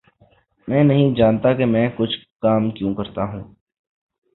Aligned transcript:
میں 0.67 0.83
نہیں 0.83 1.13
جانتا 1.15 1.53
کہ 1.53 1.65
میں 1.65 1.87
کچھ 1.97 2.17
کام 2.41 2.69
کیوں 2.71 2.93
کرتا 2.95 3.23
ہوں 3.23 3.43